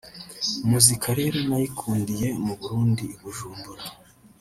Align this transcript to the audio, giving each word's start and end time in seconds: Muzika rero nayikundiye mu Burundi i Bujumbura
Muzika 0.69 1.07
rero 1.19 1.37
nayikundiye 1.49 2.27
mu 2.45 2.53
Burundi 2.59 3.03
i 3.15 3.17
Bujumbura 3.21 3.83